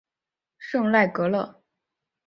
[0.57, 1.61] 圣赖格勒。